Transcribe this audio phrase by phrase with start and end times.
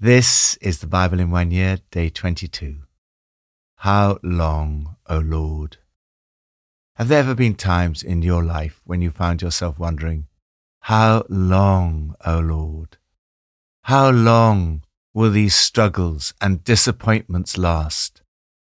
[0.00, 2.78] This is the Bible in one year, day 22.
[3.76, 5.76] How long, O Lord?
[6.96, 10.26] Have there ever been times in your life when you found yourself wondering,
[10.80, 12.96] How long, O Lord?
[13.84, 14.82] How long
[15.14, 18.20] will these struggles and disappointments last?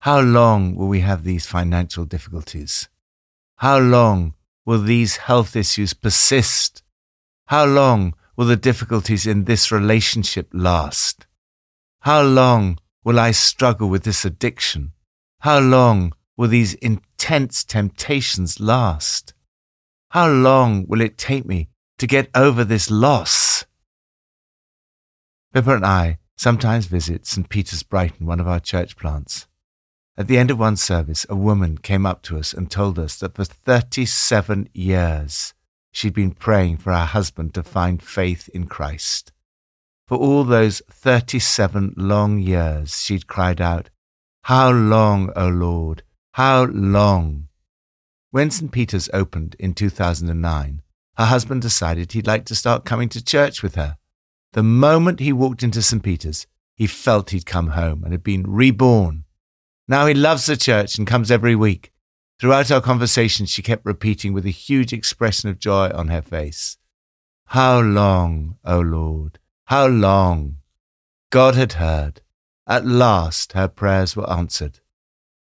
[0.00, 2.90] How long will we have these financial difficulties?
[3.56, 4.34] How long
[4.66, 6.82] will these health issues persist?
[7.46, 11.26] How long will the difficulties in this relationship last?
[12.00, 14.92] How long will I struggle with this addiction?
[15.40, 19.32] How long will these intense temptations last?
[20.10, 23.64] How long will it take me to get over this loss?
[25.52, 27.48] Pippa and I sometimes visit St.
[27.48, 29.46] Peter's Brighton, one of our church plants.
[30.18, 33.18] At the end of one service, a woman came up to us and told us
[33.18, 35.54] that for 37 years
[35.96, 39.32] she'd been praying for her husband to find faith in Christ.
[40.06, 43.88] For all those 37 long years, she'd cried out,
[44.42, 46.02] How long, O Lord?
[46.34, 47.48] How long?
[48.30, 48.70] When St.
[48.70, 50.82] Peter's opened in 2009,
[51.16, 53.96] her husband decided he'd like to start coming to church with her.
[54.52, 56.02] The moment he walked into St.
[56.02, 59.24] Peter's, he felt he'd come home and had been reborn.
[59.88, 61.90] Now he loves the church and comes every week.
[62.38, 66.76] Throughout our conversation, she kept repeating with a huge expression of joy on her face,
[67.46, 69.38] How long, O Lord?
[69.64, 70.58] How long?
[71.30, 72.20] God had heard.
[72.66, 74.80] At last her prayers were answered.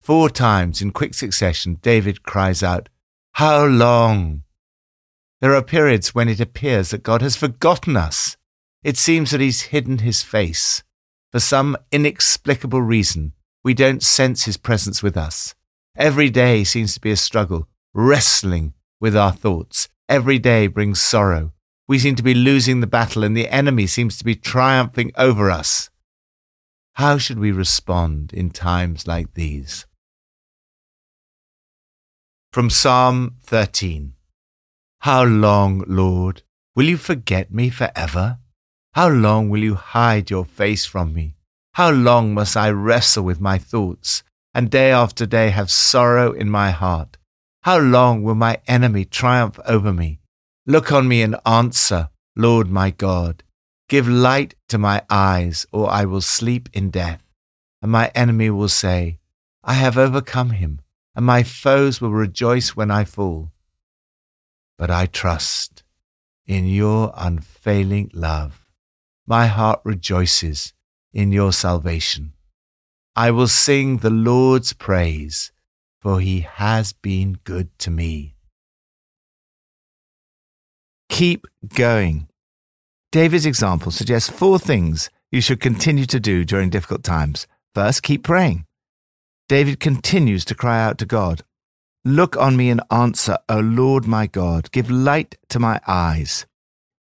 [0.00, 2.88] Four times in quick succession, David cries out,
[3.34, 4.42] How long?
[5.40, 8.36] There are periods when it appears that God has forgotten us.
[8.82, 10.82] It seems that He's hidden His face.
[11.30, 15.54] For some inexplicable reason, we don't sense His presence with us.
[16.00, 19.90] Every day seems to be a struggle, wrestling with our thoughts.
[20.08, 21.52] Every day brings sorrow.
[21.86, 25.50] We seem to be losing the battle, and the enemy seems to be triumphing over
[25.50, 25.90] us.
[26.94, 29.84] How should we respond in times like these?
[32.50, 34.14] From Psalm 13
[35.00, 36.44] How long, Lord,
[36.74, 38.38] will you forget me forever?
[38.94, 41.34] How long will you hide your face from me?
[41.74, 44.22] How long must I wrestle with my thoughts?
[44.54, 47.16] And day after day have sorrow in my heart?
[47.62, 50.20] How long will my enemy triumph over me?
[50.66, 53.42] Look on me and answer, Lord my God.
[53.88, 57.22] Give light to my eyes, or I will sleep in death.
[57.82, 59.18] And my enemy will say,
[59.64, 60.80] I have overcome him,
[61.14, 63.52] and my foes will rejoice when I fall.
[64.78, 65.82] But I trust
[66.46, 68.66] in your unfailing love.
[69.26, 70.72] My heart rejoices
[71.12, 72.32] in your salvation.
[73.16, 75.52] I will sing the Lord's praise,
[76.00, 78.34] for he has been good to me.
[81.08, 82.28] Keep going.
[83.12, 87.46] David's example suggests four things you should continue to do during difficult times.
[87.74, 88.66] First, keep praying.
[89.48, 91.42] David continues to cry out to God
[92.04, 94.72] Look on me and answer, O Lord my God.
[94.72, 96.46] Give light to my eyes.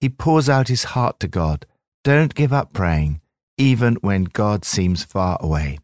[0.00, 1.64] He pours out his heart to God.
[2.02, 3.20] Don't give up praying,
[3.56, 5.78] even when God seems far away.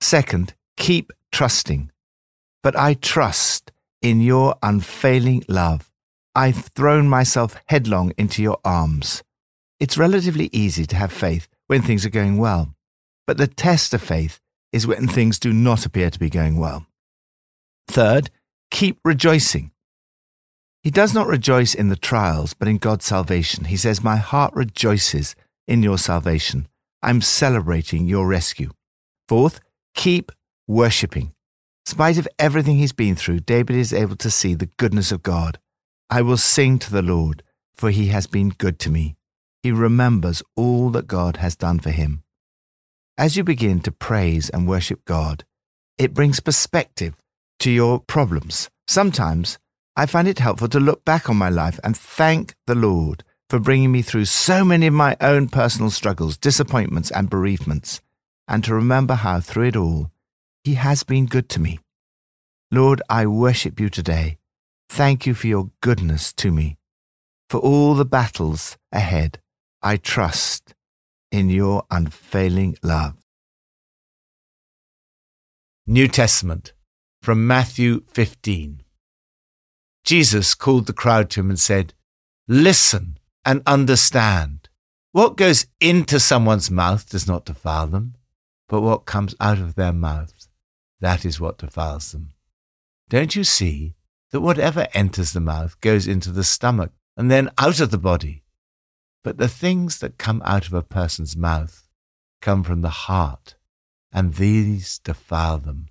[0.00, 1.90] Second, keep trusting.
[2.62, 3.72] But I trust
[4.02, 5.90] in your unfailing love.
[6.34, 9.22] I've thrown myself headlong into your arms.
[9.78, 12.74] It's relatively easy to have faith when things are going well,
[13.26, 14.40] but the test of faith
[14.72, 16.86] is when things do not appear to be going well.
[17.88, 18.30] Third,
[18.70, 19.72] keep rejoicing.
[20.82, 23.64] He does not rejoice in the trials, but in God's salvation.
[23.64, 25.34] He says, My heart rejoices
[25.66, 26.68] in your salvation.
[27.02, 28.70] I'm celebrating your rescue.
[29.28, 29.60] Fourth,
[29.94, 30.32] Keep
[30.66, 31.26] worshipping.
[31.26, 31.32] In
[31.86, 35.58] spite of everything he's been through, David is able to see the goodness of God.
[36.08, 37.42] I will sing to the Lord,
[37.74, 39.16] for he has been good to me.
[39.62, 42.22] He remembers all that God has done for him.
[43.18, 45.44] As you begin to praise and worship God,
[45.98, 47.14] it brings perspective
[47.58, 48.70] to your problems.
[48.86, 49.58] Sometimes
[49.96, 53.58] I find it helpful to look back on my life and thank the Lord for
[53.58, 58.00] bringing me through so many of my own personal struggles, disappointments, and bereavements
[58.50, 60.10] and to remember how through it all,
[60.64, 61.78] He has been good to me.
[62.72, 64.38] Lord, I worship you today.
[64.88, 66.76] Thank you for your goodness to me.
[67.48, 69.38] For all the battles ahead,
[69.82, 70.74] I trust
[71.30, 73.14] in your unfailing love.
[75.86, 76.72] New Testament
[77.22, 78.82] from Matthew 15.
[80.04, 81.94] Jesus called the crowd to him and said,
[82.48, 84.68] Listen and understand.
[85.12, 88.14] What goes into someone's mouth does not defile them
[88.70, 90.48] but what comes out of their mouths,
[91.00, 92.30] that is what defiles them.
[93.08, 93.96] Don't you see
[94.30, 98.44] that whatever enters the mouth goes into the stomach and then out of the body?
[99.24, 101.88] But the things that come out of a person's mouth
[102.40, 103.56] come from the heart,
[104.12, 105.88] and these defile them.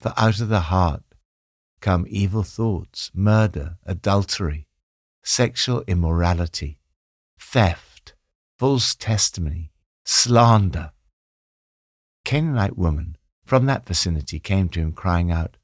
[0.00, 1.04] For out of the heart
[1.80, 4.66] come evil thoughts, murder, adultery,
[5.22, 6.80] sexual immorality,
[7.38, 8.14] theft,
[8.58, 9.70] false testimony,
[10.04, 10.90] slander.
[12.24, 15.56] Canaanite woman from that vicinity came to him crying out,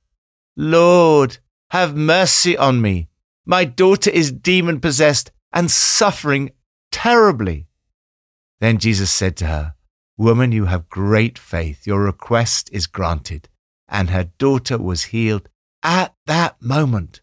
[0.57, 1.39] Lord,
[1.71, 3.09] have mercy on me.
[3.45, 6.51] My daughter is demon possessed and suffering
[6.91, 7.67] terribly.
[8.61, 9.75] Then Jesus said to her,
[10.17, 11.87] Woman, you have great faith.
[11.87, 13.49] Your request is granted.
[13.89, 15.49] And her daughter was healed
[15.83, 17.21] at that moment.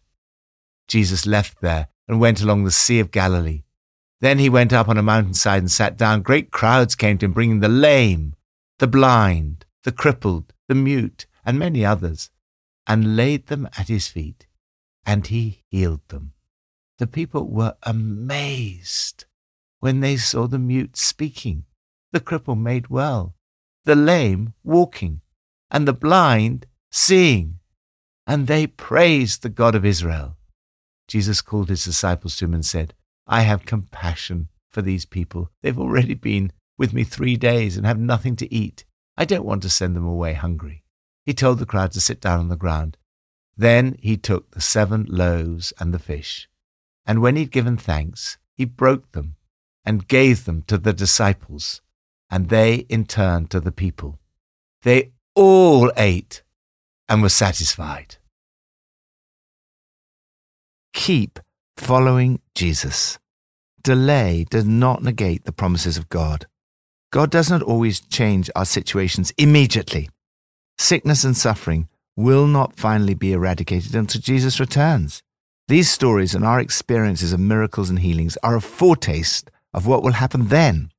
[0.86, 3.64] Jesus left there and went along the Sea of Galilee.
[4.20, 6.22] Then he went up on a mountainside and sat down.
[6.22, 8.34] Great crowds came to him, bringing the lame,
[8.78, 12.30] the blind, the crippled, the mute, and many others,
[12.86, 14.46] and laid them at his feet,
[15.06, 16.32] and he healed them.
[16.98, 19.24] The people were amazed
[19.80, 21.64] when they saw the mute speaking,
[22.12, 23.34] the cripple made well,
[23.84, 25.20] the lame walking,
[25.70, 27.58] and the blind seeing,
[28.26, 30.36] and they praised the God of Israel.
[31.06, 32.94] Jesus called his disciples to him and said,
[33.26, 35.50] I have compassion for these people.
[35.62, 38.84] They've already been with me three days and have nothing to eat.
[39.16, 40.84] I don't want to send them away hungry.
[41.24, 42.96] He told the crowd to sit down on the ground.
[43.56, 46.48] Then he took the seven loaves and the fish,
[47.06, 49.36] and when he'd given thanks, he broke them
[49.84, 51.80] and gave them to the disciples,
[52.30, 54.18] and they in turn to the people.
[54.82, 56.42] They all ate
[57.08, 58.16] and were satisfied.
[60.92, 61.38] Keep
[61.76, 63.18] following Jesus.
[63.82, 66.46] Delay does not negate the promises of God.
[67.14, 70.10] God does not always change our situations immediately.
[70.78, 75.22] Sickness and suffering will not finally be eradicated until Jesus returns.
[75.68, 80.14] These stories and our experiences of miracles and healings are a foretaste of what will
[80.14, 80.90] happen then.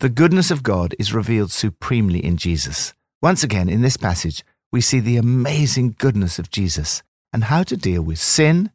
[0.00, 2.94] The goodness of God is revealed supremely in Jesus.
[3.20, 4.42] Once again, in this passage,
[4.72, 7.02] we see the amazing goodness of Jesus
[7.34, 8.70] and how to deal with sin,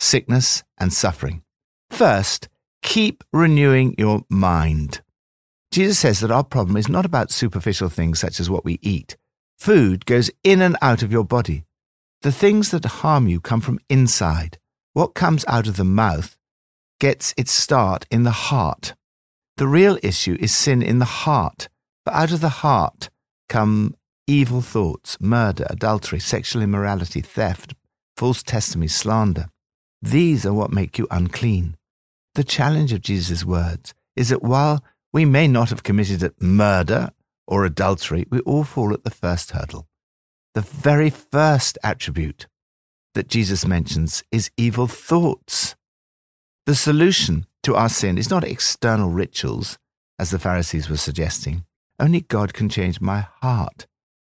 [0.00, 1.44] sickness, and suffering.
[1.88, 2.48] First,
[2.82, 5.02] keep renewing your mind.
[5.70, 9.16] Jesus says that our problem is not about superficial things such as what we eat.
[9.58, 11.64] Food goes in and out of your body.
[12.22, 14.58] The things that harm you come from inside.
[14.92, 16.36] What comes out of the mouth
[16.98, 18.94] gets its start in the heart.
[19.56, 21.68] The real issue is sin in the heart,
[22.04, 23.08] but out of the heart
[23.48, 23.94] come
[24.26, 27.74] evil thoughts, murder, adultery, sexual immorality, theft,
[28.16, 29.48] false testimony, slander.
[30.02, 31.76] These are what make you unclean.
[32.34, 37.10] The challenge of Jesus' words is that while we may not have committed murder
[37.46, 39.88] or adultery, we all fall at the first hurdle.
[40.54, 42.46] The very first attribute
[43.14, 45.74] that Jesus mentions is evil thoughts.
[46.66, 49.78] The solution to our sin is not external rituals,
[50.18, 51.64] as the Pharisees were suggesting.
[51.98, 53.86] Only God can change my heart.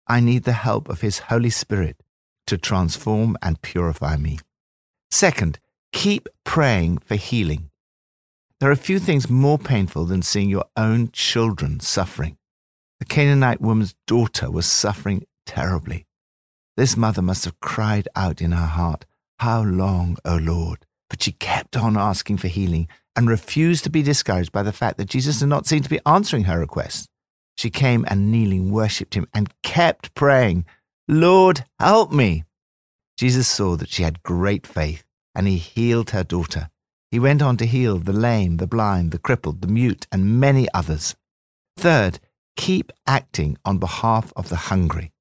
[0.07, 2.01] I need the help of His Holy Spirit
[2.47, 4.39] to transform and purify me.
[5.09, 5.59] Second,
[5.91, 7.70] keep praying for healing.
[8.61, 12.37] There are few things more painful than seeing your own children suffering.
[12.99, 16.05] The Canaanite woman's daughter was suffering terribly.
[16.77, 19.05] This mother must have cried out in her heart,
[19.39, 20.85] How long, O Lord?
[21.09, 24.99] But she kept on asking for healing and refused to be discouraged by the fact
[24.99, 27.09] that Jesus did not seem to be answering her request.
[27.57, 30.65] She came and kneeling worshipped him and kept praying,
[31.07, 32.43] Lord, help me.
[33.17, 35.03] Jesus saw that she had great faith
[35.33, 36.69] and he healed her daughter.
[37.11, 40.67] He went on to heal the lame, the blind, the crippled, the mute, and many
[40.73, 41.15] others.
[41.75, 42.19] Third,
[42.55, 45.11] keep acting on behalf of the hungry.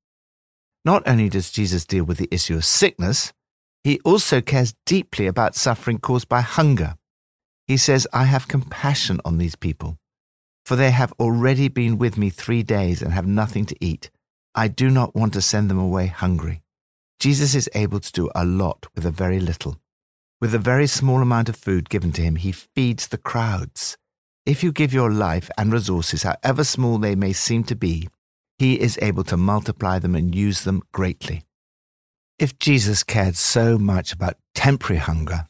[0.85, 3.33] Not only does Jesus deal with the issue of sickness,
[3.83, 6.95] he also cares deeply about suffering caused by hunger.
[7.67, 9.99] He says, I have compassion on these people,
[10.65, 14.11] for they have already been with me three days and have nothing to eat.
[14.55, 16.63] I do not want to send them away hungry.
[17.19, 19.81] Jesus is able to do a lot with a very little.
[20.41, 23.99] With a very small amount of food given to him, he feeds the crowds.
[24.47, 28.09] If you give your life and resources, however small they may seem to be,
[28.57, 31.43] he is able to multiply them and use them greatly.
[32.39, 35.47] If Jesus cared so much about temporary hunger,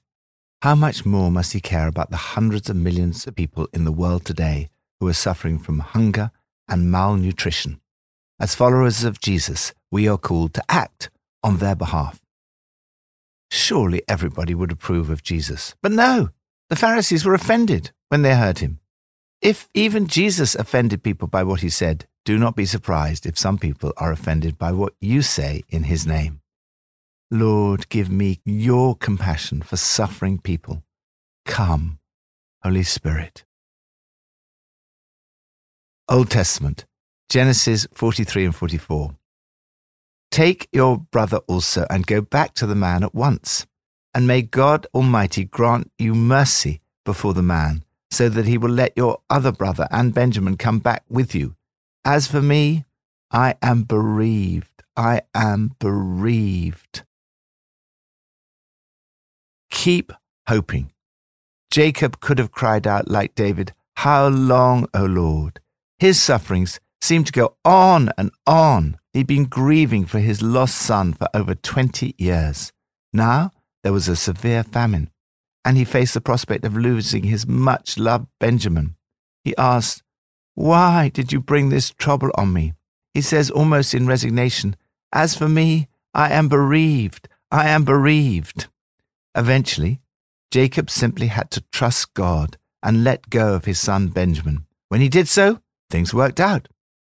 [0.62, 3.92] how much more must he care about the hundreds of millions of people in the
[3.92, 6.32] world today who are suffering from hunger
[6.68, 7.80] and malnutrition?
[8.40, 11.10] As followers of Jesus, we are called to act
[11.44, 12.20] on their behalf.
[13.50, 15.74] Surely everybody would approve of Jesus.
[15.82, 16.30] But no,
[16.68, 18.78] the Pharisees were offended when they heard him.
[19.42, 23.58] If even Jesus offended people by what he said, do not be surprised if some
[23.58, 26.40] people are offended by what you say in his name.
[27.30, 30.82] Lord, give me your compassion for suffering people.
[31.46, 31.98] Come,
[32.62, 33.44] Holy Spirit.
[36.08, 36.84] Old Testament,
[37.28, 39.14] Genesis 43 and 44.
[40.30, 43.66] Take your brother also and go back to the man at once,
[44.14, 48.96] and may God Almighty grant you mercy before the man, so that he will let
[48.96, 51.56] your other brother and Benjamin come back with you.
[52.04, 52.84] As for me,
[53.32, 54.82] I am bereaved.
[54.96, 57.04] I am bereaved.
[59.70, 60.12] Keep
[60.48, 60.92] hoping.
[61.70, 65.60] Jacob could have cried out like David, How long, O Lord?
[65.98, 68.99] His sufferings seemed to go on and on.
[69.12, 72.72] He'd been grieving for his lost son for over 20 years.
[73.12, 73.50] Now
[73.82, 75.10] there was a severe famine,
[75.64, 78.96] and he faced the prospect of losing his much loved Benjamin.
[79.42, 80.02] He asked,
[80.54, 82.74] Why did you bring this trouble on me?
[83.12, 84.76] He says almost in resignation,
[85.12, 87.28] As for me, I am bereaved.
[87.50, 88.68] I am bereaved.
[89.34, 90.00] Eventually,
[90.52, 94.66] Jacob simply had to trust God and let go of his son Benjamin.
[94.88, 96.68] When he did so, things worked out.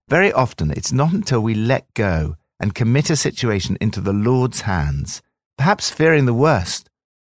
[0.08, 4.60] Very often, it's not until we let go and commit a situation into the Lord's
[4.62, 5.20] hands,
[5.58, 6.88] perhaps fearing the worst,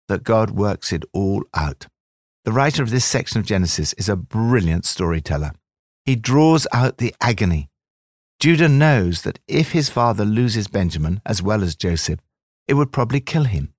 [0.09, 1.87] that God works it all out.
[2.45, 5.52] The writer of this section of Genesis is a brilliant storyteller.
[6.04, 7.71] He draws out the agony.
[8.40, 12.21] Judah knows that if his father loses Benjamin as well as Joseph,
[12.66, 13.73] it would probably kill him.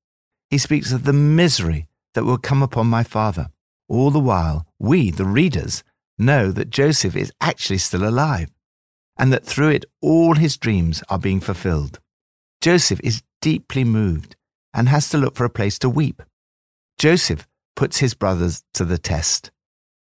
[0.50, 3.50] He speaks of the misery that will come upon my father.
[3.90, 5.84] All the while, we, the readers,
[6.18, 8.50] know that Joseph is actually still alive,
[9.17, 12.00] and that through it all his dreams are being fulfilled.
[12.62, 14.36] Joseph is deeply moved
[14.74, 16.22] and has to look for a place to weep.
[16.98, 19.51] Joseph puts his brothers to the test.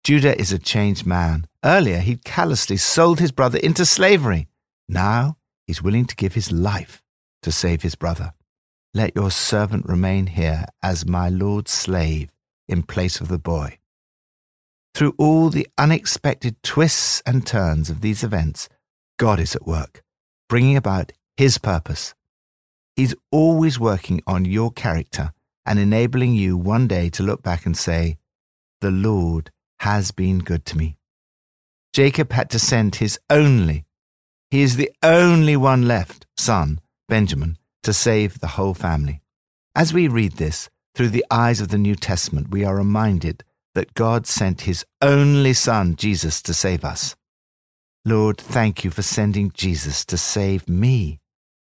[0.03, 1.47] Judah is a changed man.
[1.63, 4.47] Earlier, he'd callously sold his brother into slavery.
[4.87, 7.01] Now, he's willing to give his life
[7.41, 8.33] to save his brother.
[8.93, 12.29] Let your servant remain here as my Lord's slave
[12.67, 13.79] in place of the boy.
[14.93, 18.69] Through all the unexpected twists and turns of these events,
[19.23, 20.03] God is at work,
[20.49, 22.13] bringing about His purpose.
[22.97, 25.31] He's always working on your character
[25.65, 28.17] and enabling you one day to look back and say,
[28.81, 29.49] The Lord
[29.79, 30.97] has been good to me.
[31.93, 33.85] Jacob had to send his only,
[34.51, 39.21] he is the only one left, son, Benjamin, to save the whole family.
[39.73, 43.93] As we read this through the eyes of the New Testament, we are reminded that
[43.93, 47.15] God sent his only Son, Jesus, to save us.
[48.05, 51.19] Lord, thank you for sending Jesus to save me.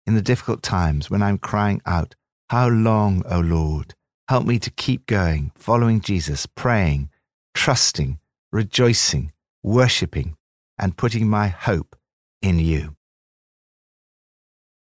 [0.07, 2.15] In the difficult times when I'm crying out,
[2.49, 3.95] How long, O Lord?
[4.29, 7.11] Help me to keep going, following Jesus, praying,
[7.55, 8.19] trusting,
[8.51, 10.37] rejoicing, worshipping,
[10.79, 11.97] and putting my hope
[12.41, 12.97] in you.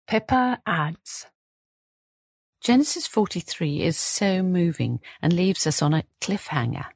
[0.07, 1.27] Pippa adds
[2.61, 6.87] Genesis 43 is so moving and leaves us on a cliffhanger.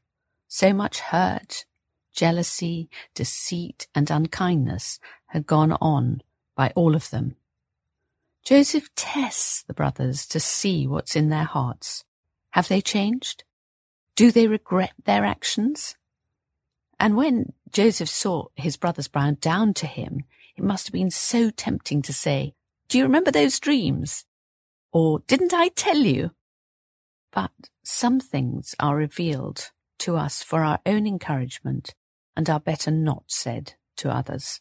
[0.47, 1.67] So much hurt,
[2.19, 4.99] jealousy, deceit, and unkindness
[5.29, 6.21] had gone on
[6.57, 7.37] by all of them.
[8.45, 12.05] Joseph tests the brothers to see what's in their hearts.
[12.51, 13.45] Have they changed?
[14.17, 15.95] Do they regret their actions?
[16.99, 20.25] And when Joseph saw his brothers bow down to him,
[20.57, 22.53] it must have been so tempting to say,
[22.89, 24.25] do you remember those dreams?
[24.91, 26.33] Or didn't I tell you?
[27.31, 27.53] But
[27.85, 29.71] some things are revealed
[30.01, 31.95] to us for our own encouragement
[32.39, 34.61] and are better not said to others.